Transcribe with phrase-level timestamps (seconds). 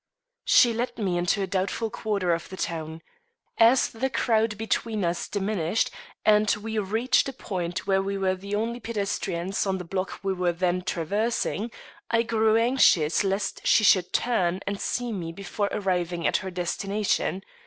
[0.45, 3.03] She led me into a doubtful quarter of the town.
[3.59, 5.91] As the crowd between us diminished
[6.25, 10.33] and we reached a point where we were the only pedestrians on the block we
[10.33, 11.69] were then traversing,
[12.09, 17.43] I grew anxious lest she should turn and see me before arriving at her destination.